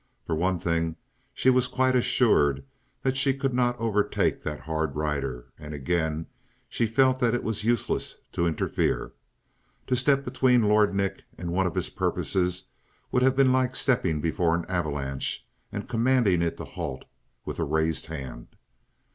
[0.25, 0.95] For one thing
[1.31, 2.63] she was quite assured
[3.03, 6.25] that she could not overtake that hard rider; and, again,
[6.67, 9.11] she felt that it was useless to interfere.
[9.85, 12.65] To step between Lord Nick and one of his purposes
[13.11, 17.05] would have been like stepping before an avalanche and commanding it to halt
[17.45, 18.47] with a raised hand.